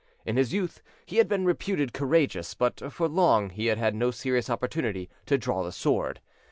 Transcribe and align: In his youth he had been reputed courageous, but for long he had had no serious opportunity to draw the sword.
In 0.25 0.35
his 0.35 0.51
youth 0.51 0.81
he 1.05 1.17
had 1.17 1.27
been 1.27 1.45
reputed 1.45 1.93
courageous, 1.93 2.55
but 2.55 2.91
for 2.91 3.07
long 3.07 3.51
he 3.51 3.67
had 3.67 3.77
had 3.77 3.93
no 3.93 4.09
serious 4.09 4.49
opportunity 4.49 5.11
to 5.27 5.37
draw 5.37 5.61
the 5.63 5.71
sword. 5.71 6.19